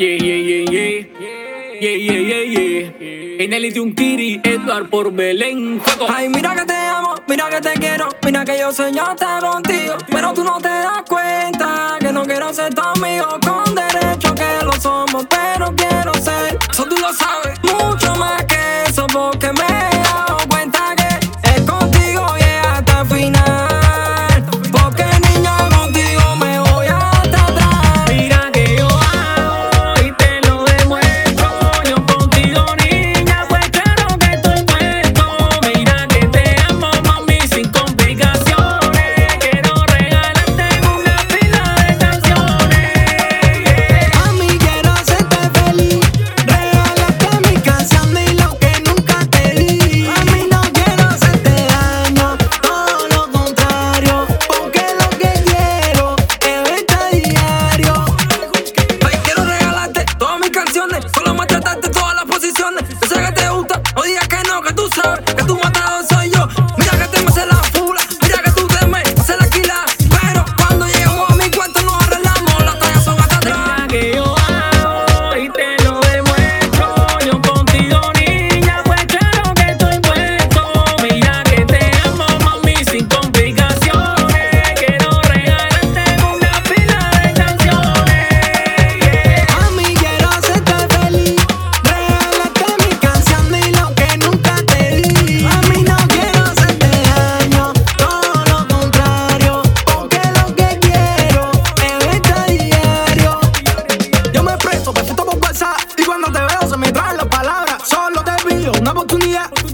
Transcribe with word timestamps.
Yeah, 0.00 0.16
yeah, 0.16 0.34
yeah, 0.34 0.70
yeah. 0.70 1.06
Yeah, 1.78 1.96
yeah, 1.96 2.20
yeah, 2.20 2.42
yeah. 2.56 3.44
En 3.44 3.52
el 3.52 3.70
de 3.70 3.80
un 3.80 3.94
Kiri, 3.94 4.40
Edward 4.42 4.88
por 4.88 5.12
Belén. 5.12 5.80
Ay, 6.08 6.30
mira 6.30 6.54
que 6.54 6.64
te 6.64 6.72
amo, 6.72 7.16
mira 7.28 7.50
que 7.50 7.60
te 7.60 7.74
quiero, 7.74 8.08
mira 8.24 8.42
que 8.44 8.58
yo 8.58 8.72
soñaste 8.72 9.26
contigo, 9.40 9.96
pero 10.10 10.32
tú 10.32 10.42
no 10.42 10.58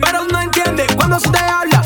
pero 0.00 0.24
no 0.30 0.40
entiende 0.40 0.86
cuando 0.96 1.18
se 1.18 1.30
te 1.30 1.38
habla. 1.38 1.85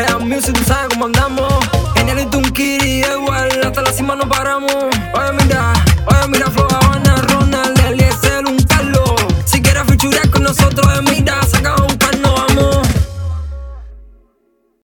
Real 0.00 0.24
Music, 0.24 0.54
tú 0.56 0.64
sabes 0.64 0.88
cómo 0.88 1.04
andamos. 1.04 1.52
Genial 1.94 2.20
y 2.20 2.26
Tunkiri, 2.26 3.04
igual, 3.04 3.50
hasta 3.62 3.82
la 3.82 3.92
cima 3.92 4.16
no 4.16 4.26
paramos. 4.26 4.99